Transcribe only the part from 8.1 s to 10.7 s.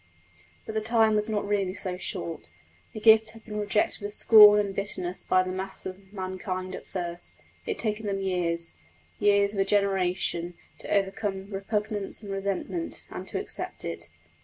years the years of a generation